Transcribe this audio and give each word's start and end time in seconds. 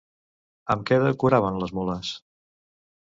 Amb 0.75 0.87
què 0.91 0.97
decoraven 1.03 1.63
les 1.65 1.75
mules? 1.81 2.15